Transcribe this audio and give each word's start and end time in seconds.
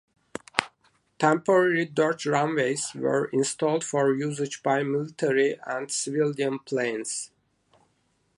Temporary 1.19 1.85
dirt 1.85 2.25
runways 2.25 2.91
were 2.95 3.25
installed 3.25 3.83
for 3.83 4.11
usage 4.15 4.63
by 4.63 4.81
military 4.81 5.59
and 5.67 5.91
civilian 5.91 6.57
planes. 6.57 7.29